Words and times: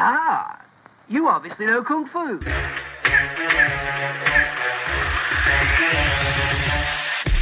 Ah, 0.00 0.64
you 1.08 1.26
obviously 1.26 1.66
know 1.66 1.82
Kung 1.82 2.06
Fu. 2.06 2.38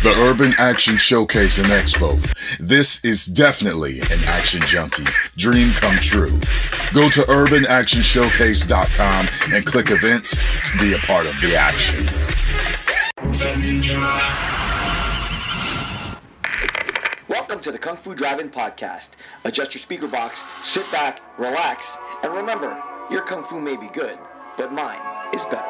The 0.02 0.14
Urban 0.30 0.54
Action 0.56 0.96
Showcase 0.96 1.58
and 1.58 1.66
Expo. 1.66 2.18
This 2.58 3.04
is 3.04 3.26
definitely 3.26 3.98
an 3.98 4.18
Action 4.28 4.62
Junkie's 4.62 5.18
dream 5.36 5.68
come 5.74 5.96
true. 5.96 6.30
Go 6.94 7.10
to 7.10 7.20
urbanactionshowcase.com 7.28 9.26
and 9.54 9.66
click 9.66 9.90
events 9.90 10.30
to 10.70 10.78
be 10.78 10.94
a 10.94 10.98
part 10.98 11.26
of 11.26 11.38
the 11.42 11.54
action. 11.58 12.06
Welcome 17.56 17.72
to 17.72 17.72
the 17.72 17.82
Kung 17.82 17.96
Fu 17.96 18.14
Drive-In 18.14 18.50
Podcast. 18.50 19.08
Adjust 19.44 19.72
your 19.72 19.80
speaker 19.80 20.06
box, 20.06 20.44
sit 20.62 20.84
back, 20.92 21.22
relax, 21.38 21.90
and 22.22 22.34
remember, 22.34 22.78
your 23.10 23.22
Kung 23.22 23.44
Fu 23.44 23.58
may 23.58 23.76
be 23.76 23.88
good, 23.94 24.18
but 24.58 24.74
mine 24.74 25.00
is 25.32 25.42
better. 25.46 25.62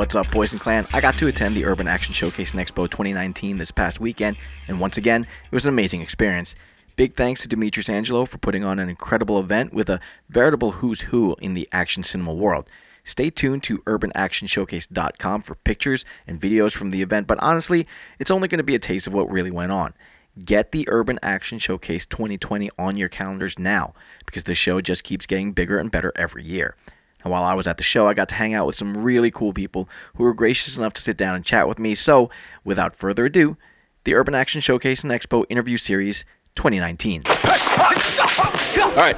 What's 0.00 0.14
up, 0.14 0.34
and 0.34 0.58
Clan? 0.58 0.86
I 0.94 1.02
got 1.02 1.18
to 1.18 1.26
attend 1.26 1.54
the 1.54 1.66
Urban 1.66 1.86
Action 1.86 2.14
Showcase 2.14 2.52
and 2.52 2.58
Expo 2.58 2.88
2019 2.88 3.58
this 3.58 3.70
past 3.70 4.00
weekend, 4.00 4.38
and 4.66 4.80
once 4.80 4.96
again, 4.96 5.24
it 5.24 5.54
was 5.54 5.66
an 5.66 5.68
amazing 5.68 6.00
experience. 6.00 6.54
Big 6.96 7.16
thanks 7.16 7.42
to 7.42 7.48
Demetrius 7.48 7.90
Angelo 7.90 8.24
for 8.24 8.38
putting 8.38 8.64
on 8.64 8.78
an 8.78 8.88
incredible 8.88 9.38
event 9.38 9.74
with 9.74 9.90
a 9.90 10.00
veritable 10.30 10.70
who's 10.70 11.02
who 11.02 11.36
in 11.42 11.52
the 11.52 11.68
action 11.70 12.02
cinema 12.02 12.32
world. 12.32 12.66
Stay 13.04 13.28
tuned 13.28 13.62
to 13.64 13.80
urbanactionshowcase.com 13.80 15.42
for 15.42 15.54
pictures 15.56 16.06
and 16.26 16.40
videos 16.40 16.72
from 16.72 16.92
the 16.92 17.02
event, 17.02 17.26
but 17.26 17.38
honestly, 17.42 17.86
it's 18.18 18.30
only 18.30 18.48
going 18.48 18.56
to 18.56 18.64
be 18.64 18.74
a 18.74 18.78
taste 18.78 19.06
of 19.06 19.12
what 19.12 19.30
really 19.30 19.50
went 19.50 19.70
on. 19.70 19.92
Get 20.42 20.72
the 20.72 20.88
Urban 20.88 21.18
Action 21.22 21.58
Showcase 21.58 22.06
2020 22.06 22.70
on 22.78 22.96
your 22.96 23.10
calendars 23.10 23.58
now 23.58 23.92
because 24.24 24.44
the 24.44 24.54
show 24.54 24.80
just 24.80 25.04
keeps 25.04 25.26
getting 25.26 25.52
bigger 25.52 25.76
and 25.76 25.90
better 25.90 26.10
every 26.16 26.42
year. 26.42 26.74
And 27.22 27.30
while 27.30 27.44
I 27.44 27.54
was 27.54 27.66
at 27.66 27.76
the 27.76 27.82
show, 27.82 28.06
I 28.06 28.14
got 28.14 28.28
to 28.30 28.34
hang 28.34 28.54
out 28.54 28.66
with 28.66 28.76
some 28.76 28.96
really 28.96 29.30
cool 29.30 29.52
people 29.52 29.88
who 30.16 30.24
were 30.24 30.34
gracious 30.34 30.76
enough 30.76 30.92
to 30.94 31.02
sit 31.02 31.16
down 31.16 31.34
and 31.34 31.44
chat 31.44 31.68
with 31.68 31.78
me. 31.78 31.94
So, 31.94 32.30
without 32.64 32.96
further 32.96 33.26
ado, 33.26 33.56
the 34.04 34.14
Urban 34.14 34.34
Action 34.34 34.60
Showcase 34.60 35.02
and 35.02 35.12
Expo 35.12 35.44
Interview 35.48 35.76
Series 35.76 36.24
2019. 36.54 37.24
All 37.26 38.96
right. 38.96 39.16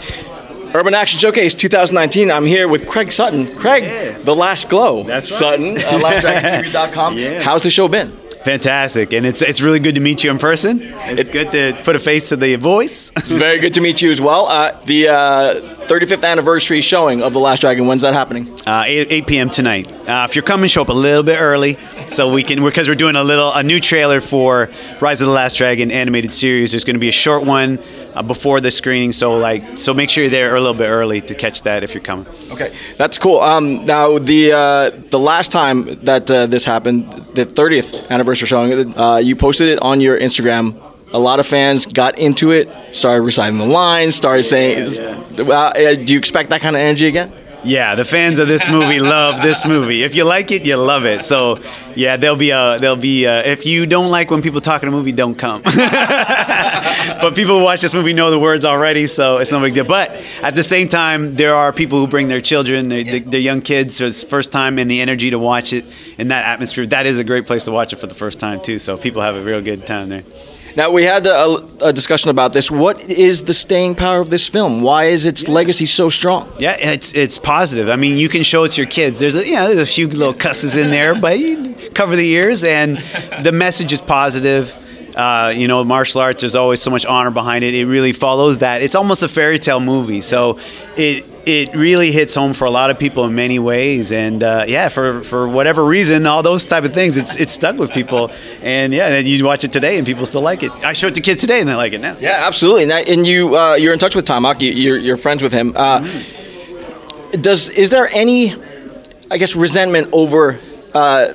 Urban 0.74 0.94
Action 0.94 1.18
Showcase 1.18 1.54
2019. 1.54 2.30
I'm 2.30 2.46
here 2.46 2.66
with 2.66 2.86
Craig 2.86 3.12
Sutton. 3.12 3.54
Craig, 3.54 4.16
the 4.24 4.34
last 4.34 4.68
glow. 4.68 5.02
That's 5.04 5.30
right. 5.30 5.38
Sutton, 5.38 5.76
uh, 5.76 5.80
lastdragontv.com. 6.00 7.18
Yeah. 7.18 7.42
How's 7.42 7.62
the 7.62 7.70
show 7.70 7.88
been? 7.88 8.18
Fantastic, 8.44 9.12
and 9.12 9.24
it's 9.24 9.40
it's 9.40 9.60
really 9.60 9.78
good 9.78 9.94
to 9.94 10.00
meet 10.00 10.24
you 10.24 10.30
in 10.30 10.38
person. 10.38 10.80
It's 10.82 11.28
good 11.28 11.52
to 11.52 11.80
put 11.84 11.94
a 11.94 11.98
face 11.98 12.30
to 12.30 12.36
the 12.36 12.56
voice. 12.56 13.10
Very 13.24 13.60
good 13.60 13.74
to 13.74 13.80
meet 13.80 14.02
you 14.02 14.10
as 14.10 14.20
well. 14.20 14.46
Uh, 14.46 14.72
the 14.84 15.08
uh, 15.08 15.54
35th 15.86 16.24
anniversary 16.28 16.80
showing 16.80 17.22
of 17.22 17.32
The 17.32 17.38
Last 17.38 17.60
Dragon. 17.60 17.86
When's 17.86 18.02
that 18.02 18.14
happening? 18.14 18.52
Uh, 18.66 18.84
8, 18.86 19.12
8 19.12 19.26
p.m. 19.26 19.50
tonight. 19.50 19.90
Uh, 20.08 20.26
if 20.28 20.34
you're 20.34 20.44
coming, 20.44 20.68
show 20.68 20.82
up 20.82 20.88
a 20.88 20.92
little 20.92 21.22
bit 21.22 21.38
early 21.40 21.78
so 22.08 22.32
we 22.32 22.42
can 22.42 22.62
because 22.62 22.88
we're 22.88 22.94
doing 22.94 23.16
a 23.16 23.24
little 23.24 23.52
a 23.52 23.62
new 23.62 23.80
trailer 23.80 24.20
for 24.20 24.70
Rise 25.00 25.20
of 25.20 25.28
the 25.28 25.32
Last 25.32 25.56
Dragon 25.56 25.90
animated 25.90 26.34
series. 26.34 26.72
There's 26.72 26.84
going 26.84 26.96
to 26.96 27.00
be 27.00 27.08
a 27.08 27.12
short 27.12 27.44
one 27.44 27.78
uh, 28.14 28.22
before 28.22 28.60
the 28.60 28.70
screening, 28.70 29.12
so 29.12 29.36
like 29.36 29.78
so 29.78 29.94
make 29.94 30.10
sure 30.10 30.24
you're 30.24 30.30
there 30.30 30.54
a 30.54 30.60
little 30.60 30.74
bit 30.74 30.88
early 30.88 31.20
to 31.22 31.34
catch 31.34 31.62
that 31.62 31.82
if 31.84 31.94
you're 31.94 32.02
coming. 32.02 32.26
Okay, 32.50 32.72
that's 32.96 33.18
cool. 33.18 33.40
Um, 33.40 33.84
now 33.84 34.18
the 34.18 34.52
uh, 34.52 34.90
the 35.10 35.18
last 35.18 35.52
time 35.52 35.84
that 36.04 36.30
uh, 36.30 36.46
this 36.46 36.64
happened, 36.64 37.10
the 37.34 37.46
30th 37.46 38.08
anniversary 38.10 38.46
showing, 38.48 38.96
uh, 38.98 39.16
you 39.16 39.36
posted 39.36 39.68
it 39.68 39.78
on 39.80 40.00
your 40.00 40.18
Instagram. 40.18 40.80
A 41.14 41.18
lot 41.18 41.40
of 41.40 41.46
fans 41.46 41.84
got 41.84 42.18
into 42.18 42.52
it, 42.52 42.68
started 42.92 43.22
reciting 43.22 43.58
the 43.58 43.66
lines, 43.66 44.14
started 44.14 44.44
saying, 44.44 44.98
Uh, 45.38 45.42
uh, 45.42 45.94
"Do 45.94 46.12
you 46.14 46.18
expect 46.18 46.48
that 46.50 46.62
kind 46.62 46.74
of 46.74 46.80
energy 46.80 47.06
again?" 47.06 47.32
Yeah, 47.64 47.94
the 47.94 48.04
fans 48.04 48.38
of 48.38 48.48
this 48.48 48.68
movie 48.68 48.98
love 49.14 49.40
this 49.40 49.64
movie. 49.64 50.02
If 50.02 50.14
you 50.14 50.24
like 50.24 50.50
it, 50.50 50.66
you 50.66 50.76
love 50.76 51.04
it. 51.04 51.24
So, 51.24 51.60
yeah, 51.94 52.16
there'll 52.16 52.36
be 52.36 52.50
a 52.50 52.78
there'll 52.80 52.96
be 52.96 53.24
a, 53.24 53.44
if 53.46 53.64
you 53.64 53.86
don't 53.86 54.10
like 54.10 54.30
when 54.30 54.42
people 54.42 54.60
talk 54.60 54.82
in 54.82 54.88
a 54.88 54.92
movie, 54.92 55.12
don't 55.12 55.36
come. 55.36 55.62
but 57.22 57.34
people 57.34 57.58
who 57.58 57.64
watch 57.64 57.80
this 57.80 57.94
movie 57.94 58.12
know 58.12 58.30
the 58.30 58.38
words 58.38 58.64
already, 58.64 59.06
so 59.06 59.38
it's 59.38 59.52
no 59.52 59.60
big 59.60 59.74
deal. 59.74 59.84
But 59.84 60.10
at 60.42 60.56
the 60.56 60.64
same 60.64 60.88
time, 60.88 61.36
there 61.36 61.54
are 61.54 61.72
people 61.72 61.98
who 61.98 62.08
bring 62.08 62.28
their 62.28 62.40
children, 62.40 62.88
their, 62.88 63.04
their, 63.04 63.20
their 63.20 63.40
young 63.40 63.60
kids, 63.60 63.98
for 63.98 64.08
the 64.08 64.26
first 64.28 64.50
time, 64.50 64.78
and 64.78 64.90
the 64.90 65.00
energy 65.00 65.30
to 65.30 65.38
watch 65.38 65.72
it 65.72 65.84
in 66.18 66.28
that 66.28 66.44
atmosphere. 66.44 66.86
That 66.86 67.06
is 67.06 67.18
a 67.18 67.24
great 67.24 67.46
place 67.46 67.64
to 67.66 67.70
watch 67.70 67.92
it 67.92 67.96
for 67.96 68.06
the 68.08 68.14
first 68.14 68.40
time 68.40 68.60
too. 68.60 68.78
So 68.78 68.96
people 68.96 69.22
have 69.22 69.36
a 69.36 69.42
real 69.42 69.62
good 69.62 69.86
time 69.86 70.08
there. 70.08 70.24
Now 70.76 70.90
we 70.90 71.04
had 71.04 71.26
a, 71.26 71.68
a 71.80 71.92
discussion 71.92 72.30
about 72.30 72.52
this. 72.52 72.70
What 72.70 73.00
is 73.02 73.44
the 73.44 73.54
staying 73.54 73.94
power 73.96 74.20
of 74.20 74.30
this 74.30 74.48
film? 74.48 74.80
Why 74.82 75.04
is 75.04 75.26
its 75.26 75.48
legacy 75.48 75.86
so 75.86 76.08
strong? 76.08 76.50
Yeah, 76.58 76.76
it's 76.78 77.14
it's 77.14 77.38
positive. 77.38 77.88
I 77.88 77.96
mean, 77.96 78.16
you 78.16 78.28
can 78.28 78.42
show 78.42 78.64
it 78.64 78.72
to 78.72 78.82
your 78.82 78.90
kids. 78.90 79.18
There's 79.18 79.34
a 79.34 79.46
you 79.46 79.54
know, 79.54 79.66
there's 79.74 79.88
a 79.88 79.92
few 79.92 80.08
little 80.08 80.34
cusses 80.34 80.76
in 80.76 80.90
there, 80.90 81.14
but 81.14 81.38
you 81.38 81.74
cover 81.94 82.16
the 82.16 82.28
ears, 82.30 82.64
and 82.64 82.98
the 83.42 83.52
message 83.52 83.92
is 83.92 84.00
positive. 84.00 84.76
Uh, 85.16 85.52
you 85.54 85.68
know, 85.68 85.84
martial 85.84 86.22
arts. 86.22 86.40
There's 86.40 86.54
always 86.54 86.80
so 86.80 86.90
much 86.90 87.04
honor 87.04 87.30
behind 87.30 87.64
it. 87.64 87.74
It 87.74 87.84
really 87.84 88.14
follows 88.14 88.60
that. 88.60 88.80
It's 88.80 88.94
almost 88.94 89.22
a 89.22 89.28
fairy 89.28 89.58
tale 89.58 89.78
movie, 89.80 90.22
so 90.22 90.58
it 90.96 91.26
it 91.44 91.74
really 91.74 92.12
hits 92.12 92.34
home 92.34 92.52
for 92.54 92.64
a 92.66 92.70
lot 92.70 92.90
of 92.90 92.98
people 92.98 93.24
in 93.24 93.34
many 93.34 93.58
ways. 93.58 94.12
And 94.12 94.42
uh, 94.42 94.64
yeah, 94.68 94.88
for 94.88 95.22
for 95.24 95.48
whatever 95.48 95.84
reason, 95.84 96.26
all 96.26 96.42
those 96.42 96.64
type 96.66 96.84
of 96.84 96.94
things, 96.94 97.16
it's 97.16 97.36
it's 97.36 97.52
stuck 97.52 97.76
with 97.78 97.90
people. 97.92 98.30
And 98.62 98.92
yeah, 98.92 99.08
and 99.08 99.26
you 99.26 99.44
watch 99.44 99.64
it 99.64 99.72
today, 99.72 99.98
and 99.98 100.06
people 100.06 100.26
still 100.26 100.42
like 100.42 100.62
it. 100.62 100.70
I 100.84 100.92
show 100.92 101.08
it 101.08 101.14
to 101.16 101.20
kids 101.20 101.40
today, 101.40 101.60
and 101.60 101.68
they 101.68 101.74
like 101.74 101.92
it 101.92 102.00
now. 102.00 102.16
Yeah, 102.20 102.46
absolutely. 102.46 102.84
And, 102.84 102.92
I- 102.92 103.02
and 103.02 103.26
you 103.26 103.56
uh, 103.56 103.74
you're 103.74 103.92
in 103.92 103.98
touch 103.98 104.14
with 104.14 104.26
Taimak. 104.26 104.60
You, 104.60 104.70
you're 104.72 104.96
you're 104.98 105.16
friends 105.16 105.42
with 105.42 105.52
him. 105.52 105.72
Uh, 105.76 106.00
does 107.40 107.68
is 107.70 107.90
there 107.90 108.08
any, 108.12 108.54
I 109.30 109.38
guess, 109.38 109.56
resentment 109.56 110.08
over 110.12 110.58
uh, 110.94 111.32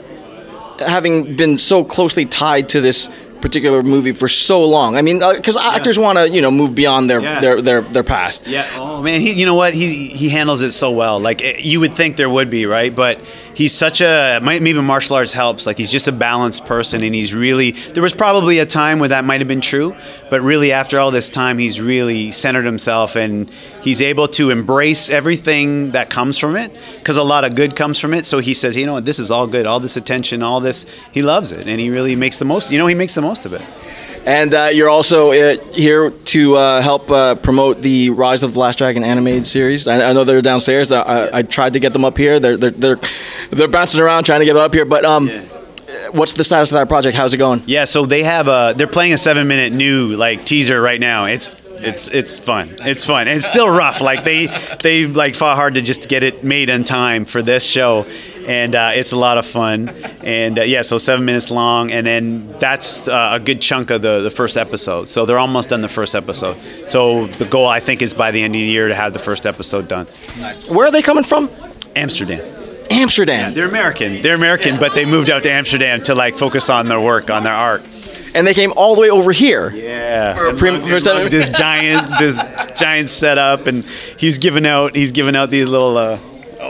having 0.79 1.35
been 1.35 1.57
so 1.57 1.83
closely 1.83 2.25
tied 2.25 2.69
to 2.69 2.81
this? 2.81 3.09
particular 3.39 3.83
movie 3.83 4.13
for 4.13 4.27
so 4.27 4.63
long 4.65 4.97
i 4.97 5.01
mean 5.03 5.19
because 5.19 5.55
actors 5.57 5.97
want 5.99 6.17
to 6.17 6.27
you 6.27 6.41
know 6.41 6.49
move 6.49 6.73
beyond 6.73 7.07
their, 7.07 7.21
Yeah. 7.21 7.39
their 7.39 7.61
their 7.61 7.81
their 7.81 8.03
past 8.03 8.47
Yeah. 8.47 8.65
Oh 8.75 8.96
man, 9.01 9.21
he, 9.21 9.33
you 9.33 9.45
know 9.45 9.55
what? 9.55 9.73
He 9.73 10.07
he 10.07 10.29
handles 10.29 10.61
it 10.61 10.71
so 10.71 10.91
well. 10.91 11.19
Like 11.19 11.43
eh, 11.43 11.57
you 11.59 11.79
would 11.79 11.95
think 11.95 12.17
there 12.17 12.29
would 12.29 12.49
be, 12.49 12.65
right? 12.65 12.93
But 12.93 13.21
he's 13.53 13.73
such 13.73 14.01
a 14.01 14.39
maybe 14.41 14.73
martial 14.73 15.15
arts 15.15 15.33
helps. 15.33 15.65
Like 15.65 15.77
he's 15.77 15.91
just 15.91 16.07
a 16.07 16.11
balanced 16.11 16.65
person, 16.65 17.03
and 17.03 17.13
he's 17.13 17.33
really. 17.33 17.71
There 17.71 18.03
was 18.03 18.13
probably 18.13 18.59
a 18.59 18.65
time 18.65 18.99
where 18.99 19.09
that 19.09 19.25
might 19.25 19.41
have 19.41 19.47
been 19.47 19.61
true, 19.61 19.95
but 20.29 20.41
really 20.41 20.71
after 20.71 20.99
all 20.99 21.11
this 21.11 21.29
time, 21.29 21.57
he's 21.57 21.81
really 21.81 22.31
centered 22.31 22.65
himself, 22.65 23.15
and 23.15 23.49
he's 23.81 24.01
able 24.01 24.27
to 24.29 24.49
embrace 24.49 25.09
everything 25.09 25.91
that 25.91 26.09
comes 26.09 26.37
from 26.37 26.55
it, 26.55 26.75
because 26.95 27.17
a 27.17 27.23
lot 27.23 27.43
of 27.43 27.55
good 27.55 27.75
comes 27.75 27.99
from 27.99 28.13
it. 28.13 28.25
So 28.25 28.39
he 28.39 28.53
says, 28.53 28.75
you 28.75 28.85
know 28.85 28.93
what? 28.93 29.05
This 29.05 29.19
is 29.19 29.31
all 29.31 29.47
good. 29.47 29.65
All 29.65 29.79
this 29.79 29.97
attention, 29.97 30.43
all 30.43 30.59
this. 30.59 30.85
He 31.11 31.21
loves 31.21 31.51
it, 31.51 31.67
and 31.67 31.79
he 31.79 31.89
really 31.89 32.15
makes 32.15 32.37
the 32.37 32.45
most. 32.45 32.71
You 32.71 32.77
know, 32.77 32.87
he 32.87 32.95
makes 32.95 33.15
the 33.15 33.21
most 33.21 33.45
of 33.45 33.53
it. 33.53 33.61
And 34.27 34.53
uh, 34.53 34.69
you're 34.73 34.89
also 34.89 35.31
uh, 35.31 35.57
here 35.71 36.09
to 36.09 36.57
uh, 36.57 36.81
help 36.81 37.09
uh, 37.09 37.35
promote 37.35 37.81
the 37.81 38.09
Rise 38.09 38.43
of 38.43 38.55
the 38.55 38.59
Last 38.59 38.77
Dragon 38.77 39.05
animated 39.05 39.47
series. 39.47 39.87
I, 39.87 40.09
I 40.09 40.11
know 40.11 40.25
they're 40.25 40.41
downstairs. 40.41 40.91
I, 40.91 40.99
I, 41.01 41.37
I 41.37 41.41
tried 41.43 41.73
to 41.73 41.79
get 41.79 41.93
them 41.93 42.03
up 42.03 42.17
here. 42.17 42.37
They're, 42.37 42.57
they're 42.57 42.71
they're 42.71 42.99
they're 43.51 43.67
bouncing 43.69 44.01
around 44.01 44.25
trying 44.25 44.41
to 44.41 44.45
get 44.45 44.57
up 44.57 44.73
here. 44.73 44.83
But 44.83 45.05
um, 45.05 45.29
what's 46.11 46.33
the 46.33 46.43
status 46.43 46.73
of 46.73 46.75
that 46.75 46.89
project? 46.89 47.15
How's 47.15 47.33
it 47.33 47.37
going? 47.37 47.63
Yeah, 47.67 47.85
so 47.85 48.05
they 48.05 48.23
have 48.23 48.49
a 48.49 48.73
they're 48.75 48.85
playing 48.85 49.13
a 49.13 49.17
seven 49.17 49.47
minute 49.47 49.71
new 49.71 50.09
like 50.09 50.43
teaser 50.45 50.81
right 50.81 50.99
now. 50.99 51.23
It's 51.27 51.55
it's 51.79 52.09
it's 52.09 52.37
fun. 52.37 52.75
It's 52.81 53.05
fun. 53.05 53.29
And 53.29 53.37
it's 53.37 53.47
still 53.47 53.69
rough. 53.69 54.01
Like 54.01 54.25
they 54.25 54.47
they 54.83 55.05
like 55.05 55.35
fought 55.35 55.55
hard 55.55 55.75
to 55.75 55.81
just 55.81 56.09
get 56.09 56.23
it 56.23 56.43
made 56.43 56.69
in 56.69 56.83
time 56.83 57.23
for 57.23 57.41
this 57.41 57.63
show, 57.63 58.05
and 58.47 58.73
uh, 58.75 58.91
it's 58.93 59.11
a 59.11 59.15
lot 59.17 59.37
of 59.37 59.45
fun. 59.45 59.89
And 60.21 60.57
uh, 60.59 60.63
yeah, 60.63 60.81
so 60.81 60.97
seven 60.97 61.25
minutes 61.25 61.51
long, 61.51 61.91
and 61.91 62.05
then 62.07 62.55
that's 62.59 63.07
uh, 63.07 63.31
a 63.33 63.39
good 63.39 63.61
chunk 63.61 63.89
of 63.91 64.01
the 64.01 64.21
the 64.21 64.31
first 64.31 64.57
episode. 64.57 65.09
So 65.09 65.25
they're 65.25 65.39
almost 65.39 65.69
done 65.69 65.81
the 65.81 65.89
first 65.89 66.15
episode. 66.15 66.57
So 66.85 67.27
the 67.27 67.45
goal 67.45 67.67
I 67.67 67.79
think 67.79 68.01
is 68.01 68.13
by 68.13 68.31
the 68.31 68.41
end 68.41 68.55
of 68.55 68.59
the 68.59 68.65
year 68.65 68.87
to 68.87 68.95
have 68.95 69.13
the 69.13 69.19
first 69.19 69.45
episode 69.45 69.87
done. 69.87 70.07
Nice. 70.39 70.67
Where 70.69 70.87
are 70.87 70.91
they 70.91 71.01
coming 71.01 71.23
from? 71.23 71.49
Amsterdam. 71.95 72.41
Amsterdam. 72.89 73.53
They're 73.53 73.67
American. 73.67 74.21
They're 74.21 74.35
American, 74.35 74.77
but 74.79 74.95
they 74.95 75.05
moved 75.05 75.29
out 75.29 75.43
to 75.43 75.51
Amsterdam 75.51 76.01
to 76.03 76.15
like 76.15 76.37
focus 76.37 76.69
on 76.69 76.87
their 76.87 77.01
work, 77.01 77.29
on 77.29 77.43
their 77.43 77.53
art. 77.53 77.83
and 78.33 78.45
they 78.47 78.53
came 78.53 78.71
all 78.77 78.95
the 78.95 79.01
way 79.01 79.09
over 79.09 79.31
here. 79.31 79.71
Yeah, 79.71 80.35
For 80.35 80.45
a 80.47 80.73
And 80.73 80.89
for 80.89 80.99
seven- 80.99 81.29
this 81.29 81.49
giant, 81.49 82.07
this 82.19 82.35
giant 82.75 83.09
setup, 83.09 83.67
and 83.67 83.83
he's 84.17 84.37
giving 84.37 84.65
out, 84.65 84.95
he's 84.95 85.11
giving 85.11 85.35
out 85.35 85.49
these 85.49 85.67
little, 85.67 85.97
uh, 85.97 86.17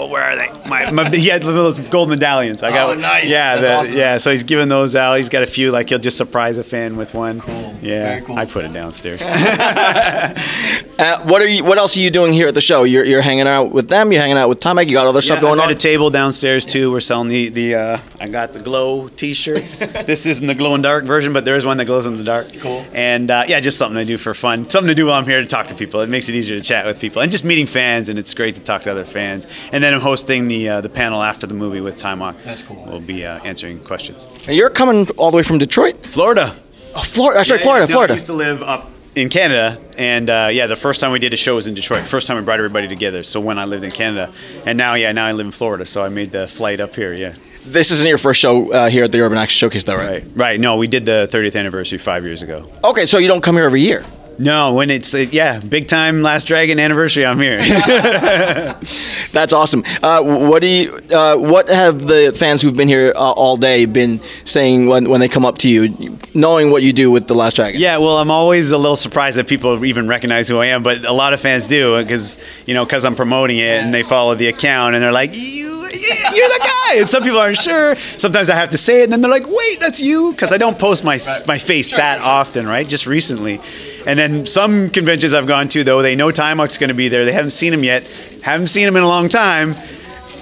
where 0.09 0.23
are 0.23 0.35
they? 0.35 0.49
My, 0.69 0.91
my 0.91 1.09
he 1.09 1.27
had 1.29 1.41
those 1.43 1.77
gold 1.77 2.09
medallions. 2.09 2.63
I 2.63 2.69
got 2.71 2.89
Oh, 2.89 2.93
nice. 2.95 3.29
Yeah, 3.29 3.57
the- 3.57 3.75
awesome. 3.75 3.95
yeah. 3.97 4.17
So 4.17 4.31
he's 4.31 4.43
giving 4.43 4.69
those 4.69 4.95
out. 4.95 5.15
He's 5.17 5.29
got 5.29 5.43
a 5.43 5.47
few. 5.47 5.71
Like 5.71 5.89
he'll 5.89 5.99
just 5.99 6.17
surprise 6.17 6.57
a 6.57 6.63
fan 6.63 6.95
with 6.97 7.13
one. 7.13 7.39
Cool. 7.41 7.75
Yeah, 7.81 8.19
cool. 8.21 8.37
I 8.37 8.45
put 8.45 8.65
it 8.65 8.73
downstairs. 8.73 9.21
Uh, 10.97 11.21
what 11.25 11.43
are 11.43 11.47
you? 11.47 11.63
What 11.63 11.77
else 11.77 11.95
are 11.95 11.99
you 11.99 12.09
doing 12.09 12.33
here 12.33 12.47
at 12.47 12.55
the 12.55 12.61
show? 12.61 12.83
You're, 12.83 13.03
you're 13.03 13.21
hanging 13.21 13.47
out 13.47 13.71
with 13.71 13.87
them. 13.87 14.11
You're 14.11 14.19
hanging 14.21 14.37
out 14.37 14.49
with 14.49 14.59
Taimak. 14.59 14.87
You 14.87 14.93
got 14.93 15.05
other 15.05 15.21
stuff 15.21 15.35
Yeah, 15.37 15.41
going 15.41 15.53
I've 15.59 15.65
got 15.65 15.69
on. 15.69 15.75
a 15.75 15.77
table 15.77 16.09
downstairs 16.09 16.65
too. 16.65 16.91
We're 16.91 17.01
selling 17.01 17.27
the 17.29 17.49
the. 17.49 17.75
Uh, 17.75 17.99
I 18.19 18.27
got 18.27 18.53
the 18.53 18.59
glow 18.59 19.07
T-shirts. 19.09 19.77
this 20.07 20.25
isn't 20.25 20.47
the 20.47 20.55
glow 20.55 20.73
in 20.73 20.81
dark 20.81 21.05
version, 21.05 21.33
but 21.33 21.45
there 21.45 21.55
is 21.55 21.65
one 21.67 21.77
that 21.77 21.85
glows 21.85 22.07
in 22.07 22.17
the 22.17 22.23
dark. 22.23 22.51
Cool. 22.57 22.83
And 22.93 23.29
uh, 23.29 23.43
yeah, 23.47 23.59
just 23.59 23.77
something 23.77 23.95
I 23.95 24.05
do 24.05 24.17
for 24.17 24.33
fun. 24.33 24.67
Something 24.71 24.87
to 24.87 24.95
do 24.95 25.05
while 25.05 25.19
I'm 25.19 25.25
here 25.25 25.39
to 25.39 25.45
talk 25.45 25.67
to 25.67 25.75
people. 25.75 26.01
It 26.01 26.09
makes 26.09 26.29
it 26.29 26.35
easier 26.35 26.57
to 26.57 26.63
chat 26.63 26.87
with 26.87 26.99
people 26.99 27.21
and 27.21 27.31
just 27.31 27.43
meeting 27.43 27.67
fans. 27.67 28.09
And 28.09 28.17
it's 28.17 28.33
great 28.33 28.55
to 28.55 28.61
talk 28.61 28.81
to 28.83 28.91
other 28.91 29.05
fans. 29.05 29.45
And 29.71 29.83
then 29.83 29.93
I'm 29.97 30.03
hosting 30.03 30.47
the 30.47 30.69
uh, 30.69 30.81
the 30.81 30.89
panel 30.89 31.23
after 31.23 31.47
the 31.47 31.55
movie 31.55 31.81
with 31.81 31.97
Taimak. 31.97 32.35
That's 32.43 32.61
cool. 32.61 32.85
We'll 32.85 33.01
be 33.01 33.25
uh, 33.25 33.39
answering 33.43 33.79
questions. 33.79 34.27
And 34.45 34.55
you're 34.55 34.69
coming 34.69 35.09
all 35.17 35.31
the 35.31 35.37
way 35.37 35.41
from 35.43 35.57
Detroit. 35.57 36.05
Florida. 36.05 36.55
Oh, 36.93 36.99
Florida. 36.99 37.43
Sorry, 37.43 37.59
Yeah, 37.59 37.63
Florida. 37.63 37.87
no, 37.87 37.91
Florida. 37.91 38.13
I 38.13 38.15
used 38.17 38.27
to 38.27 38.33
live 38.33 38.61
up 38.61 38.91
in 39.15 39.29
Canada, 39.29 39.81
and 39.97 40.29
uh, 40.29 40.49
yeah, 40.51 40.67
the 40.67 40.75
first 40.75 41.01
time 41.01 41.11
we 41.11 41.17
did 41.17 41.33
a 41.33 41.37
show 41.37 41.55
was 41.55 41.65
in 41.65 41.73
Detroit. 41.73 42.05
First 42.05 42.27
time 42.27 42.37
we 42.37 42.43
brought 42.43 42.59
everybody 42.59 42.87
together. 42.87 43.23
So 43.23 43.39
when 43.39 43.57
I 43.57 43.65
lived 43.65 43.83
in 43.83 43.89
Canada, 43.89 44.31
and 44.67 44.77
now 44.77 44.93
yeah, 44.93 45.11
now 45.13 45.25
I 45.25 45.31
live 45.31 45.47
in 45.47 45.51
Florida. 45.51 45.83
So 45.83 46.03
I 46.03 46.09
made 46.09 46.31
the 46.31 46.45
flight 46.45 46.79
up 46.79 46.95
here. 46.95 47.13
Yeah. 47.13 47.33
This 47.65 47.89
isn't 47.89 48.07
your 48.07 48.19
first 48.19 48.39
show 48.39 48.71
uh, 48.71 48.89
here 48.91 49.03
at 49.03 49.11
the 49.11 49.19
Urban 49.19 49.39
Action 49.39 49.57
Showcase, 49.57 49.83
though, 49.83 49.95
right? 49.97 50.23
Right. 50.23 50.25
Right. 50.35 50.59
No, 50.59 50.77
we 50.77 50.85
did 50.87 51.05
the 51.07 51.27
30th 51.31 51.55
anniversary 51.55 51.97
five 51.97 52.23
years 52.23 52.43
ago. 52.43 52.63
Okay, 52.83 53.07
so 53.07 53.17
you 53.17 53.27
don't 53.27 53.41
come 53.41 53.55
here 53.55 53.65
every 53.65 53.81
year. 53.81 54.05
No, 54.39 54.73
when 54.73 54.89
it's 54.89 55.13
uh, 55.13 55.25
yeah, 55.31 55.59
big 55.59 55.87
time 55.87 56.21
Last 56.21 56.45
Dragon 56.45 56.79
anniversary, 56.79 57.25
I'm 57.25 57.39
here. 57.39 57.57
That's 59.31 59.51
awesome. 59.51 59.83
Uh, 60.03 60.21
what 60.21 60.61
do 60.61 60.67
you? 60.67 61.01
Uh, 61.11 61.35
what 61.35 61.69
have 61.69 62.05
the 62.05 62.35
fans 62.37 62.61
who've 62.61 62.75
been 62.75 62.87
here 62.87 63.13
uh, 63.15 63.31
all 63.31 63.57
day 63.57 63.85
been 63.85 64.21
saying 64.45 64.87
when, 64.87 65.09
when 65.09 65.19
they 65.19 65.27
come 65.27 65.45
up 65.45 65.57
to 65.59 65.69
you, 65.69 66.17
knowing 66.33 66.69
what 66.69 66.83
you 66.83 66.93
do 66.93 67.09
with 67.09 67.27
the 67.27 67.33
Last 67.33 67.55
Dragon? 67.55 67.79
yeah, 67.81 67.97
well, 67.97 68.17
I'm 68.17 68.31
always 68.31 68.71
a 68.71 68.77
little 68.77 68.95
surprised 68.95 69.37
that 69.37 69.47
people 69.47 69.83
even 69.83 70.07
recognize 70.07 70.47
who 70.47 70.59
I 70.59 70.67
am, 70.67 70.83
but 70.83 71.05
a 71.05 71.13
lot 71.13 71.33
of 71.33 71.41
fans 71.41 71.65
do 71.65 71.97
because 72.01 72.37
you 72.65 72.73
know 72.73 72.85
because 72.85 73.05
I'm 73.05 73.15
promoting 73.15 73.57
it 73.57 73.83
and 73.83 73.93
they 73.93 74.03
follow 74.03 74.35
the 74.35 74.47
account 74.47 74.95
and 74.95 75.03
they're 75.03 75.11
like, 75.11 75.35
you, 75.35 75.81
you're 75.81 75.89
the 75.89 76.59
guy. 76.87 76.97
And 76.97 77.09
some 77.09 77.23
people 77.23 77.39
aren't 77.39 77.57
sure. 77.57 77.95
Sometimes 78.17 78.49
I 78.49 78.55
have 78.55 78.69
to 78.69 78.77
say 78.77 79.01
it, 79.01 79.05
and 79.05 79.13
then 79.13 79.21
they're 79.21 79.31
like, 79.31 79.47
wait, 79.47 79.79
that's 79.79 79.99
you, 79.99 80.31
because 80.31 80.53
I 80.53 80.57
don't 80.57 80.77
post 80.77 81.03
my 81.03 81.19
my 81.47 81.57
face 81.57 81.91
that 81.91 82.21
often, 82.21 82.67
right? 82.67 82.87
Just 82.87 83.07
recently. 83.07 83.59
And 84.07 84.17
then 84.17 84.45
some 84.45 84.89
conventions 84.89 85.33
I've 85.33 85.47
gone 85.47 85.67
to, 85.69 85.83
though, 85.83 86.01
they 86.01 86.15
know 86.15 86.29
Taimak's 86.29 86.77
going 86.77 86.87
to 86.87 86.93
be 86.93 87.09
there. 87.09 87.25
They 87.25 87.33
haven't 87.33 87.51
seen 87.51 87.73
him 87.73 87.83
yet, 87.83 88.03
haven't 88.41 88.67
seen 88.67 88.87
him 88.87 88.95
in 88.95 89.03
a 89.03 89.07
long 89.07 89.27
time, 89.27 89.75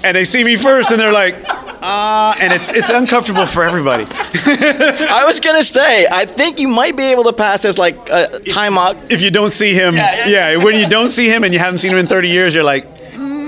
and 0.04 0.16
they 0.16 0.24
see 0.24 0.44
me 0.44 0.54
first, 0.56 0.92
and 0.92 1.00
they're 1.00 1.12
like, 1.12 1.34
ah, 1.48 2.36
and 2.40 2.52
it's 2.52 2.70
it's 2.70 2.90
uncomfortable 2.90 3.44
for 3.46 3.64
everybody. 3.64 4.04
I 4.10 5.24
was 5.26 5.40
gonna 5.40 5.64
say, 5.64 6.06
I 6.10 6.26
think 6.26 6.60
you 6.60 6.68
might 6.68 6.96
be 6.96 7.04
able 7.04 7.24
to 7.24 7.32
pass 7.32 7.64
as 7.64 7.76
like 7.76 7.96
a 8.08 8.40
Taimak. 8.44 9.10
if 9.10 9.20
you 9.20 9.30
don't 9.32 9.52
see 9.52 9.74
him, 9.74 9.96
Yeah, 9.96 10.26
yeah, 10.28 10.50
yeah. 10.52 10.56
when 10.64 10.76
you 10.76 10.88
don't 10.88 11.08
see 11.08 11.28
him 11.28 11.42
and 11.42 11.52
you 11.52 11.58
haven't 11.58 11.78
seen 11.78 11.90
him 11.92 11.98
in 11.98 12.06
30 12.06 12.28
years, 12.28 12.54
you're 12.54 12.62
like, 12.64 12.84
"Mm, 12.86 12.95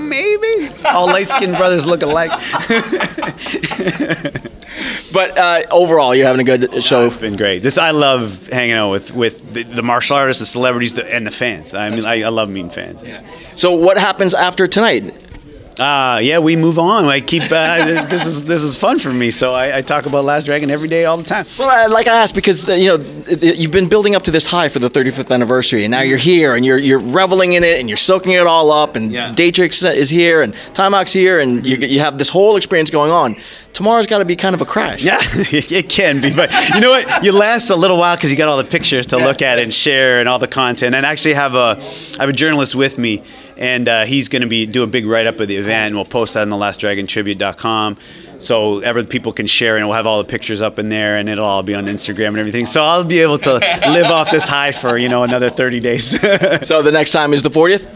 maybe. 0.09 0.69
All 0.85 1.07
light 1.07 1.29
skinned 1.29 1.55
brothers 1.57 1.85
look 1.85 2.01
alike. 2.01 2.31
But 5.11 5.37
uh, 5.37 5.63
overall, 5.71 6.13
you're 6.13 6.27
having 6.27 6.47
a 6.47 6.57
good 6.57 6.83
show. 6.83 7.07
It's 7.07 7.17
been 7.17 7.35
great. 7.35 7.63
This 7.63 7.77
I 7.77 7.91
love 7.91 8.47
hanging 8.47 8.75
out 8.75 8.91
with 8.91 9.11
with 9.13 9.53
the, 9.53 9.63
the 9.63 9.81
martial 9.81 10.15
artists, 10.15 10.39
the 10.39 10.45
celebrities, 10.45 10.93
the, 10.93 11.13
and 11.13 11.25
the 11.25 11.31
fans. 11.31 11.73
I 11.73 11.89
mean, 11.89 12.05
I, 12.05 12.21
I 12.23 12.29
love 12.29 12.49
meeting 12.49 12.69
fans. 12.69 13.03
Yeah. 13.03 13.25
So 13.55 13.71
what 13.71 13.97
happens 13.97 14.33
after 14.33 14.67
tonight? 14.67 15.13
Uh, 15.79 16.19
yeah, 16.21 16.39
we 16.39 16.55
move 16.57 16.77
on. 16.77 17.05
I 17.05 17.21
keep 17.21 17.43
uh, 17.43 18.03
this 18.09 18.25
is 18.25 18.43
this 18.43 18.63
is 18.63 18.75
fun 18.77 18.99
for 18.99 19.11
me. 19.11 19.31
So 19.31 19.53
I, 19.53 19.77
I 19.77 19.81
talk 19.81 20.05
about 20.05 20.25
Last 20.25 20.43
Dragon 20.45 20.69
every 20.69 20.89
day, 20.89 21.05
all 21.05 21.15
the 21.17 21.23
time. 21.23 21.45
Well, 21.57 21.69
I- 21.69 21.85
like 21.85 22.07
I 22.07 22.17
asked, 22.21 22.35
because 22.35 22.67
uh, 22.67 22.73
you 22.73 22.89
know 22.89 22.95
it- 23.27 23.41
it- 23.43 23.55
you've 23.55 23.71
been 23.71 23.87
building 23.87 24.13
up 24.13 24.23
to 24.23 24.31
this 24.31 24.45
high 24.45 24.67
for 24.67 24.79
the 24.79 24.89
35th 24.89 25.31
anniversary, 25.31 25.85
and 25.85 25.91
now 25.91 26.01
you're 26.01 26.17
here, 26.17 26.53
and 26.55 26.65
you're 26.65 26.77
you're 26.77 26.99
reveling 26.99 27.53
in 27.53 27.63
it, 27.63 27.79
and 27.79 27.87
you're 27.89 27.95
soaking 27.97 28.33
it 28.33 28.45
all 28.45 28.71
up, 28.71 28.97
and 28.97 29.11
Yeah. 29.13 29.33
Datrix 29.33 29.89
is 29.95 30.09
here, 30.09 30.41
and 30.41 30.53
Taimak's 30.73 31.13
here, 31.13 31.39
and 31.39 31.65
you, 31.65 31.77
you 31.77 31.99
have 32.01 32.17
this 32.17 32.29
whole 32.29 32.57
experience 32.57 32.89
going 32.89 33.11
on. 33.11 33.37
Tomorrow's 33.73 34.07
got 34.07 34.17
to 34.17 34.25
be 34.25 34.35
kind 34.35 34.55
of 34.55 34.61
a 34.61 34.65
crash. 34.65 35.03
Yeah, 35.03 35.17
it 35.21 35.89
can 35.89 36.21
be, 36.21 36.33
but 36.33 36.51
you 36.73 36.81
know 36.81 36.89
what? 36.89 37.23
You 37.23 37.31
last 37.31 37.69
a 37.69 37.75
little 37.75 37.97
while 37.97 38.15
because 38.15 38.31
you 38.31 38.37
got 38.37 38.47
all 38.47 38.57
the 38.57 38.63
pictures 38.63 39.07
to 39.07 39.17
look 39.17 39.41
at 39.41 39.59
and 39.59 39.73
share 39.73 40.19
and 40.19 40.27
all 40.27 40.39
the 40.39 40.47
content. 40.47 40.95
And 40.95 41.05
I 41.05 41.11
actually 41.11 41.35
have 41.35 41.55
a, 41.55 41.77
I 42.17 42.21
have 42.21 42.29
a 42.29 42.33
journalist 42.33 42.75
with 42.75 42.97
me, 42.97 43.23
and 43.57 43.87
uh, 43.87 44.05
he's 44.05 44.27
going 44.27 44.41
to 44.41 44.47
be 44.47 44.65
do 44.65 44.83
a 44.83 44.87
big 44.87 45.05
write 45.05 45.27
up 45.27 45.39
of 45.39 45.47
the 45.47 45.55
event, 45.57 45.87
and 45.87 45.95
we'll 45.95 46.05
post 46.05 46.33
that 46.33 46.41
on 46.41 46.49
the 46.49 46.57
LastDragonTribute.com. 46.57 47.97
So 48.39 48.79
ever 48.79 49.03
people 49.03 49.33
can 49.33 49.47
share, 49.47 49.75
and 49.77 49.85
we'll 49.85 49.95
have 49.95 50.07
all 50.07 50.17
the 50.17 50.29
pictures 50.29 50.61
up 50.61 50.79
in 50.79 50.89
there, 50.89 51.17
and 51.17 51.27
it'll 51.29 51.45
all 51.45 51.63
be 51.63 51.75
on 51.75 51.85
Instagram 51.87 52.29
and 52.29 52.39
everything. 52.39 52.65
So 52.65 52.83
I'll 52.83 53.03
be 53.03 53.19
able 53.19 53.37
to 53.39 53.53
live 53.53 54.05
off 54.05 54.31
this 54.31 54.47
high 54.47 54.71
for 54.71 54.97
you 54.97 55.09
know 55.09 55.23
another 55.23 55.49
30 55.49 55.79
days. 55.79 56.17
So 56.63 56.81
the 56.81 56.91
next 56.91 57.11
time 57.11 57.33
is 57.33 57.41
the 57.43 57.49
40th. 57.49 57.87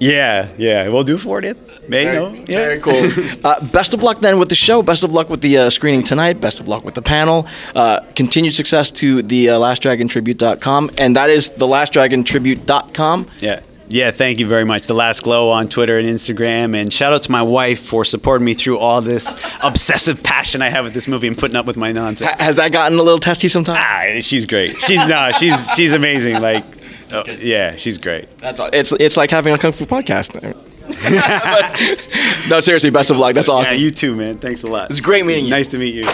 Yeah, 0.00 0.50
yeah, 0.56 0.88
we'll 0.88 1.04
do 1.04 1.16
40th. 1.16 1.56
May 1.88 2.06
you 2.06 2.12
know, 2.12 2.34
yeah. 2.34 2.44
Very 2.44 2.80
cool. 2.80 3.44
uh, 3.44 3.64
best 3.66 3.94
of 3.94 4.02
luck 4.02 4.20
then 4.20 4.38
with 4.38 4.48
the 4.48 4.54
show. 4.54 4.82
Best 4.82 5.02
of 5.02 5.12
luck 5.12 5.28
with 5.28 5.40
the 5.40 5.58
uh, 5.58 5.70
screening 5.70 6.02
tonight. 6.02 6.40
Best 6.40 6.60
of 6.60 6.68
luck 6.68 6.84
with 6.84 6.94
the 6.94 7.02
panel. 7.02 7.46
Uh, 7.74 8.00
continued 8.14 8.54
success 8.54 8.90
to 8.92 9.22
the 9.22 9.50
uh, 9.50 9.58
LastDragonTribute.com, 9.58 10.90
and 10.98 11.16
that 11.16 11.30
is 11.30 11.50
the 11.50 11.66
LastDragonTribute.com. 11.66 13.28
Yeah. 13.40 13.62
Yeah, 13.88 14.10
thank 14.10 14.40
you 14.40 14.46
very 14.46 14.64
much. 14.64 14.86
The 14.86 14.94
Last 14.94 15.22
Glow 15.22 15.50
on 15.50 15.68
Twitter 15.68 15.98
and 15.98 16.08
Instagram. 16.08 16.74
And 16.74 16.90
shout 16.90 17.12
out 17.12 17.24
to 17.24 17.30
my 17.30 17.42
wife 17.42 17.84
for 17.84 18.06
supporting 18.06 18.46
me 18.46 18.54
through 18.54 18.78
all 18.78 19.02
this 19.02 19.34
obsessive 19.62 20.22
passion 20.22 20.62
I 20.62 20.70
have 20.70 20.84
with 20.84 20.94
this 20.94 21.06
movie 21.06 21.26
and 21.26 21.36
putting 21.36 21.56
up 21.56 21.66
with 21.66 21.76
my 21.76 21.92
nonsense. 21.92 22.40
Has 22.40 22.56
that 22.56 22.72
gotten 22.72 22.98
a 22.98 23.02
little 23.02 23.20
testy 23.20 23.48
sometimes? 23.48 23.78
Ah, 23.82 24.20
she's 24.22 24.46
great. 24.46 24.80
She's 24.80 24.96
no, 24.96 25.30
she's 25.32 25.68
she's 25.74 25.92
amazing. 25.92 26.40
Like, 26.40 26.64
oh, 27.12 27.24
yeah, 27.26 27.76
she's 27.76 27.98
great. 27.98 28.38
That's 28.38 28.60
all. 28.60 28.70
It's 28.72 28.92
it's 28.98 29.16
like 29.16 29.30
having 29.30 29.54
a 29.54 29.58
kung 29.58 29.72
fu 29.72 29.86
podcast. 29.86 30.34
no, 32.50 32.60
seriously, 32.60 32.90
best 32.90 33.10
of 33.10 33.16
luck. 33.16 33.34
That's 33.34 33.48
awesome. 33.48 33.74
Yeah, 33.74 33.80
you 33.80 33.90
too, 33.90 34.14
man. 34.14 34.38
Thanks 34.38 34.62
a 34.62 34.68
lot. 34.68 34.90
It's 34.90 35.00
great 35.00 35.24
meeting 35.24 35.44
you. 35.44 35.50
Nice 35.50 35.68
to 35.68 35.78
meet 35.78 35.94
you. 35.94 36.08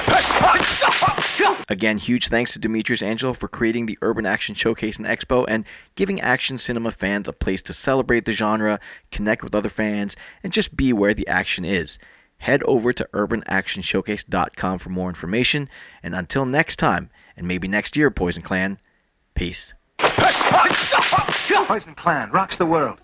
Again, 1.71 1.99
huge 1.99 2.29
thanks 2.29 2.55
to 2.55 2.59
Demetrius 2.59 3.03
Angelo 3.03 3.35
for 3.35 3.47
creating 3.47 3.87
the 3.87 3.99
Urban 4.01 4.25
Action 4.25 4.55
Showcase 4.55 4.97
and 4.97 5.07
Expo 5.07 5.45
and 5.49 5.67
giving 5.97 6.19
action 6.21 6.57
cinema 6.57 6.91
fans 6.91 7.29
a 7.29 7.33
place 7.33 7.61
to 7.63 7.75
celebrate 7.75 8.25
the 8.25 8.33
genre, 8.33 8.81
connect 9.11 9.43
with 9.43 9.55
other 9.55 9.69
fans, 9.69 10.17
and 10.43 10.53
just 10.53 10.77
be 10.77 10.95
where 10.95 11.13
the 11.13 11.29
action 11.29 11.67
is. 11.67 11.99
Head 12.39 12.63
over 12.63 12.93
to 12.95 13.09
urbanactionshowcase.com 13.13 14.79
for 14.79 14.89
more 14.89 15.09
information. 15.09 15.69
And 16.03 16.15
until 16.15 16.47
next 16.47 16.77
time, 16.77 17.11
and 17.37 17.47
maybe 17.47 17.69
next 17.69 17.97
year, 17.97 18.11
Poison 18.11 18.43
Clan, 18.43 18.79
peace. 19.35 19.75
Poison 21.69 21.95
Clan 21.95 22.31
rocks 22.31 22.57
the 22.57 22.65
world. 22.65 22.99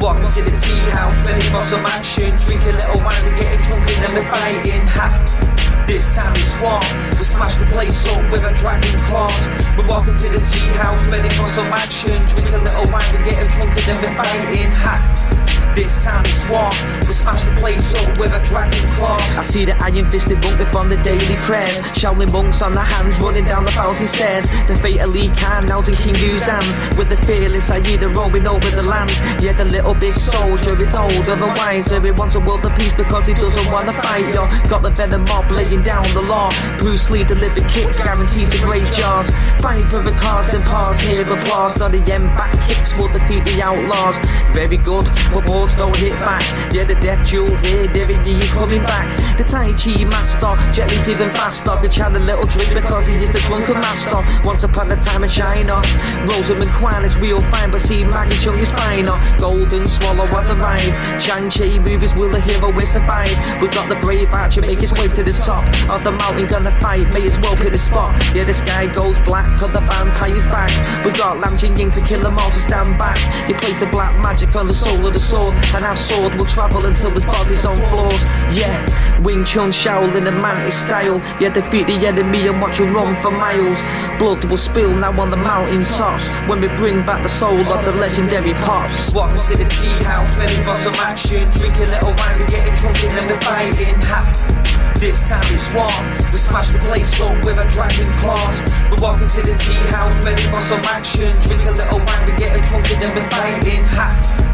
Walking 0.00 0.28
to 0.28 0.42
the 0.42 0.54
tea 0.54 0.78
house, 0.90 1.16
ready 1.26 1.40
for 1.40 1.56
some 1.62 1.86
action. 1.86 2.36
Drink 2.40 2.62
a 2.62 2.72
little 2.72 3.02
wine, 3.02 3.24
we 3.24 3.40
getting 3.40 3.60
drunk 3.66 3.90
and 3.90 4.04
then 4.04 4.14
we're 4.14 4.30
fighting. 4.30 4.86
Ha! 4.88 5.53
This 5.86 6.16
time 6.16 6.32
it's 6.32 6.60
war. 6.62 6.80
We 7.12 7.24
smash 7.24 7.58
the 7.58 7.66
place 7.66 8.08
up 8.08 8.30
with 8.30 8.42
a 8.42 8.54
dragon 8.56 8.98
claws. 9.04 9.48
We're 9.76 9.86
walking 9.86 10.16
to 10.16 10.28
the 10.32 10.40
tea 10.40 10.66
house, 10.80 11.04
ready 11.08 11.28
for 11.28 11.44
some 11.44 11.66
action. 11.66 12.16
Drink 12.28 12.56
a 12.56 12.58
little 12.58 12.90
wine, 12.90 13.04
we 13.12 13.28
getting 13.28 13.50
drunk 13.52 13.70
and 13.70 13.84
then 13.84 13.96
we're 14.00 14.16
fighting. 14.16 14.70
Ha! 14.72 15.33
This 15.74 16.04
time 16.04 16.22
it's 16.24 16.48
war. 16.48 16.70
We 17.02 17.12
smash 17.12 17.42
the 17.42 17.50
place 17.58 17.94
up 17.98 18.16
with 18.16 18.30
a 18.30 18.38
dragon 18.46 18.78
claws. 18.94 19.36
I 19.36 19.42
see 19.42 19.64
the 19.64 19.74
iron 19.82 20.08
fisted 20.08 20.38
monk 20.42 20.62
from 20.70 20.88
the 20.88 20.96
daily 21.02 21.34
prayers. 21.42 21.80
Shaolin 21.98 22.30
monks 22.32 22.62
on 22.62 22.72
their 22.72 22.84
hands 22.84 23.18
running 23.18 23.44
down 23.44 23.64
the 23.64 23.72
thousand 23.72 24.06
stairs. 24.06 24.46
The 24.68 24.76
fate 24.76 25.00
of 25.00 25.10
Lee 25.10 25.34
Khan 25.34 25.66
now's 25.66 25.88
in 25.88 25.96
King 25.96 26.14
Hu's 26.14 26.46
hands. 26.46 26.78
With 26.96 27.08
the 27.08 27.16
fearless 27.26 27.70
Aida 27.72 28.08
roaming 28.08 28.46
over 28.46 28.70
the 28.70 28.84
land. 28.84 29.10
Yeah, 29.42 29.52
the 29.52 29.64
little 29.64 29.94
big 29.94 30.14
soldier 30.14 30.80
is 30.80 30.94
older 30.94 31.34
and 31.34 31.58
wiser. 31.58 32.00
He 32.00 32.12
wants 32.12 32.36
a 32.36 32.40
world 32.40 32.64
of 32.64 32.72
peace 32.78 32.94
because 32.94 33.26
he 33.26 33.34
doesn't 33.34 33.72
want 33.72 33.88
to 33.88 33.94
fight. 33.98 34.32
Yo, 34.32 34.46
got 34.70 34.82
the 34.82 34.90
venom 34.90 35.24
mob 35.24 35.50
laying 35.50 35.82
down 35.82 36.04
law. 36.28 36.50
Bruce 36.78 37.10
Lee 37.10 37.24
delivered 37.24 37.66
kicks, 37.68 37.98
guaranteed 37.98 38.50
to 38.50 38.66
break 38.66 38.84
jaws. 38.92 39.30
Fight 39.58 39.84
for 39.88 40.02
the 40.04 40.12
cause, 40.20 40.48
then 40.48 40.62
pause, 40.62 41.00
hear 41.00 41.22
applause. 41.22 41.78
Not 41.78 41.92
the 41.92 42.04
end 42.12 42.28
back 42.36 42.52
kicks 42.68 42.96
will 42.98 43.08
defeat 43.08 43.44
the 43.44 43.62
outlaws. 43.62 44.16
Very 44.52 44.76
good, 44.76 45.08
we're 45.34 45.42
swords 45.54 45.76
don't 45.76 45.96
hit 45.96 46.12
back. 46.20 46.42
Yeah, 46.72 46.84
the 46.84 46.94
death 46.96 47.26
jewels 47.26 47.62
here, 47.62 47.86
Derek 47.86 48.26
Yee's 48.26 48.52
coming 48.52 48.82
back. 48.82 49.06
The 49.38 49.44
Tai 49.44 49.72
Chi 49.74 50.04
master, 50.04 50.54
Jet 50.72 50.90
Li's 50.90 51.08
even 51.08 51.30
faster. 51.30 51.70
Could 51.80 51.92
chant 51.92 52.16
a 52.16 52.18
little 52.18 52.46
drink 52.46 52.74
because 52.74 53.06
he 53.06 53.14
is 53.14 53.30
the 53.30 53.38
drunken 53.46 53.80
master. 53.80 54.20
Once 54.44 54.62
upon 54.64 54.90
a 54.92 54.96
time 54.96 55.22
in 55.24 55.30
China, 55.30 55.80
Rosamund 56.28 56.70
Kwan 56.76 57.04
is 57.04 57.16
real 57.18 57.40
fine, 57.50 57.70
but 57.70 57.80
see 57.80 58.04
Maggie 58.04 58.36
Cheung 58.36 58.58
is 58.58 58.72
finer. 58.72 59.16
Golden 59.38 59.86
Swallow 59.86 60.26
was 60.32 60.50
arrived. 60.50 60.96
Shang-Chi 61.22 61.78
movies 61.78 62.14
will 62.14 62.30
the 62.30 62.40
hero 62.40 62.70
will 62.70 62.86
survive. 62.86 63.34
We 63.60 63.68
got 63.68 63.88
the 63.88 63.96
brave 64.00 64.32
archer 64.32 64.62
make 64.62 64.80
his 64.80 64.92
way 64.92 65.08
to 65.08 65.22
the 65.22 65.32
top 65.32 65.64
of 65.90 66.04
the 66.04 66.12
mountain, 66.14 66.46
gonna 66.46 66.70
fight. 66.80 67.12
May 67.12 67.26
as 67.26 67.38
well 67.40 67.56
pick 67.56 67.72
the 67.72 67.78
spot. 67.78 68.14
Yeah, 68.34 68.44
the 68.44 68.54
sky 68.54 68.86
goes 68.86 69.18
black, 69.20 69.46
cause 69.58 69.72
the 69.72 69.80
vampire's 69.80 70.46
back. 70.46 70.70
We 71.04 71.12
got 71.12 71.38
Lam 71.38 71.56
Ching 71.56 71.76
Ying 71.76 71.90
to 71.92 72.00
kill 72.02 72.20
them 72.20 72.38
all, 72.38 72.50
so 72.50 72.60
stand 72.60 72.98
back. 72.98 73.18
You 73.48 73.54
place 73.54 73.80
the 73.80 73.86
black 73.86 74.12
magic 74.22 74.54
on 74.56 74.66
the 74.68 74.74
soul 74.74 75.06
of 75.06 75.14
the 75.14 75.20
sword, 75.20 75.54
and 75.74 75.84
our 75.84 75.96
sword 75.96 76.34
will 76.34 76.46
travel 76.46 76.86
until 76.86 77.10
his 77.10 77.24
body's 77.24 77.64
on 77.64 77.76
floors. 77.90 78.22
Yeah, 78.54 78.74
Wing 79.20 79.44
Chun 79.44 79.70
Shaolin 79.70 80.26
and 80.26 80.40
Mantis 80.40 80.80
style. 80.80 81.18
Yeah, 81.40 81.50
defeat 81.50 81.86
the 81.86 82.06
enemy 82.06 82.46
and 82.46 82.60
watch 82.60 82.78
him 82.78 82.94
run 82.94 83.14
for 83.22 83.30
miles. 83.30 83.82
Blood 84.18 84.44
will 84.44 84.56
spill 84.56 84.94
now 84.94 85.18
on 85.20 85.30
the 85.30 85.36
mountain 85.36 85.82
tops 85.82 86.28
when 86.48 86.60
we 86.60 86.68
bring 86.76 87.04
back 87.04 87.22
the 87.22 87.28
soul 87.28 87.60
of 87.72 87.84
the 87.84 87.92
legendary 87.92 88.54
pops. 88.54 89.12
Welcome 89.12 89.38
to 89.38 89.56
the 89.56 89.68
tea 89.68 90.04
house, 90.04 90.36
ready 90.38 90.56
for 90.62 90.76
some 90.76 90.94
action. 90.94 91.50
Drink 91.52 91.76
a 91.76 91.86
little 91.90 92.14
wine, 92.14 92.38
we're 92.38 92.46
getting 92.46 92.74
drunk 92.74 93.02
and 93.02 93.12
then 93.12 93.28
we're 93.28 93.40
fighting. 93.40 93.94
Ha. 94.02 94.53
This 95.00 95.28
time 95.28 95.42
it's 95.52 95.72
war. 95.74 95.90
We 96.32 96.38
smash 96.38 96.70
the 96.70 96.78
place 96.78 97.20
up 97.20 97.44
with 97.44 97.58
a 97.58 97.68
dragon 97.68 98.06
claws. 98.20 98.62
We're 98.90 99.02
walking 99.02 99.28
to 99.28 99.42
the 99.42 99.54
tea 99.58 99.74
house, 99.92 100.14
ready 100.24 100.42
for 100.42 100.60
some 100.60 100.80
action. 100.84 101.38
Drink 101.42 101.64
a 101.68 101.72
little 101.72 101.98
wine, 101.98 102.26
we 102.26 102.32
a 102.44 102.60
drunk 102.66 102.90
and 102.90 103.00
then 103.00 103.14
we're 103.14 103.30
fighting. 103.30 103.84
Ha. 103.84 104.53